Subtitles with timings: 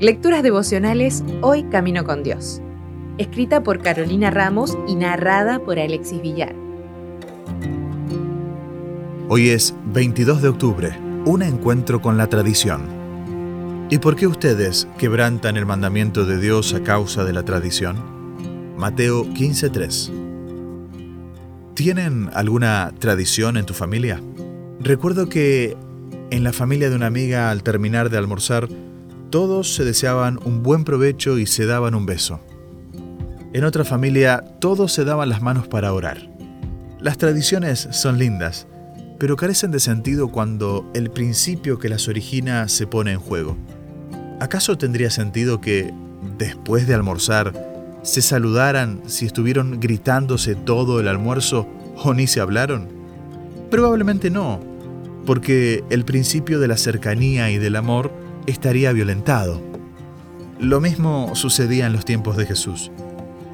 [0.00, 2.62] Lecturas devocionales Hoy Camino con Dios.
[3.18, 6.54] Escrita por Carolina Ramos y narrada por Alexis Villar.
[9.28, 12.80] Hoy es 22 de octubre, un encuentro con la tradición.
[13.90, 18.74] ¿Y por qué ustedes quebrantan el mandamiento de Dios a causa de la tradición?
[18.76, 20.10] Mateo 15:3.
[21.74, 24.22] ¿Tienen alguna tradición en tu familia?
[24.80, 25.76] Recuerdo que
[26.30, 28.68] en la familia de una amiga al terminar de almorzar,
[29.30, 32.40] todos se deseaban un buen provecho y se daban un beso.
[33.52, 36.30] En otra familia, todos se daban las manos para orar.
[37.00, 38.66] Las tradiciones son lindas,
[39.18, 43.56] pero carecen de sentido cuando el principio que las origina se pone en juego.
[44.40, 45.92] ¿Acaso tendría sentido que,
[46.38, 47.52] después de almorzar,
[48.02, 51.66] se saludaran si estuvieron gritándose todo el almuerzo
[51.96, 52.88] o ni se hablaron?
[53.70, 54.69] Probablemente no,
[55.26, 58.12] porque el principio de la cercanía y del amor
[58.46, 59.60] estaría violentado.
[60.58, 62.90] Lo mismo sucedía en los tiempos de Jesús,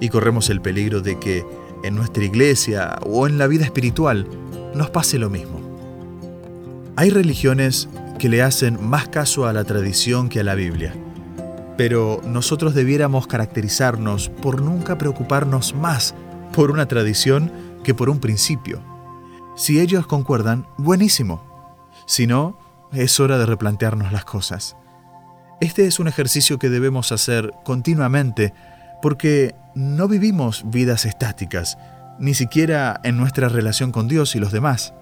[0.00, 1.44] y corremos el peligro de que
[1.82, 4.26] en nuestra iglesia o en la vida espiritual
[4.74, 5.60] nos pase lo mismo.
[6.96, 7.88] Hay religiones
[8.18, 10.94] que le hacen más caso a la tradición que a la Biblia,
[11.76, 16.14] pero nosotros debiéramos caracterizarnos por nunca preocuparnos más
[16.54, 17.50] por una tradición
[17.82, 18.82] que por un principio.
[19.56, 21.49] Si ellos concuerdan, buenísimo.
[22.10, 22.58] Si no,
[22.92, 24.74] es hora de replantearnos las cosas.
[25.60, 28.52] Este es un ejercicio que debemos hacer continuamente
[29.00, 31.78] porque no vivimos vidas estáticas,
[32.18, 34.92] ni siquiera en nuestra relación con Dios y los demás.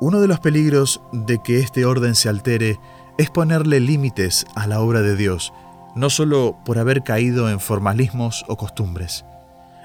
[0.00, 2.78] Uno de los peligros de que este orden se altere
[3.18, 5.52] es ponerle límites a la obra de Dios,
[5.94, 9.26] no solo por haber caído en formalismos o costumbres.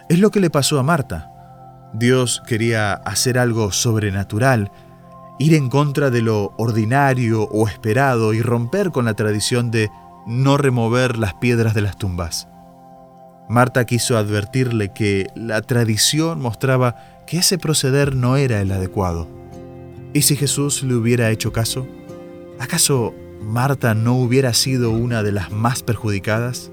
[0.08, 1.90] Es lo que le pasó a Marta.
[1.94, 4.72] Dios quería hacer algo sobrenatural
[5.40, 9.90] ir en contra de lo ordinario o esperado y romper con la tradición de
[10.26, 12.48] no remover las piedras de las tumbas.
[13.50, 19.28] Marta quiso advertirle que la tradición mostraba que ese proceder no era el adecuado.
[20.14, 21.88] ¿Y si Jesús le hubiera hecho caso?
[22.59, 26.72] ¿Acaso Marta no hubiera sido una de las más perjudicadas?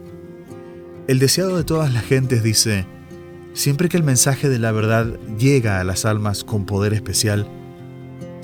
[1.07, 2.87] El deseado de todas las gentes dice,
[3.53, 5.07] siempre que el mensaje de la verdad
[5.39, 7.47] llega a las almas con poder especial,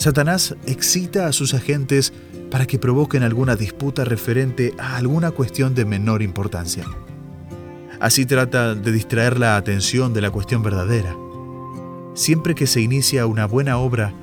[0.00, 2.14] Satanás excita a sus agentes
[2.50, 6.86] para que provoquen alguna disputa referente a alguna cuestión de menor importancia.
[8.00, 11.14] Así trata de distraer la atención de la cuestión verdadera.
[12.14, 14.14] Siempre que se inicia una buena obra,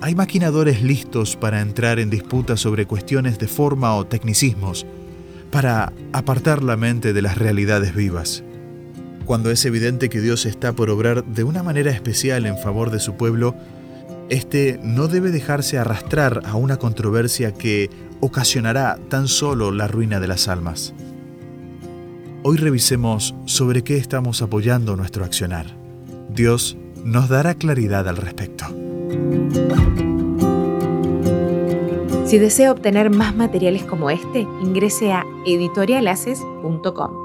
[0.00, 4.86] hay maquinadores listos para entrar en disputas sobre cuestiones de forma o tecnicismos,
[5.50, 8.42] para apartar la mente de las realidades vivas.
[9.26, 13.00] Cuando es evidente que Dios está por obrar de una manera especial en favor de
[13.00, 13.54] su pueblo,
[14.30, 20.28] este no debe dejarse arrastrar a una controversia que ocasionará tan solo la ruina de
[20.28, 20.94] las almas.
[22.42, 25.66] Hoy revisemos sobre qué estamos apoyando nuestro accionar.
[26.30, 28.66] Dios nos dará claridad al respecto.
[32.24, 37.19] Si desea obtener más materiales como este, ingrese a editorialaces.com.